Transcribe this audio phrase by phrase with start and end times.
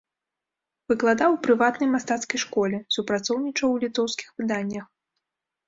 [0.91, 4.85] Выкладаў у прыватнай мастацкай школе, супрацоўнічаў у літоўскіх выданнях.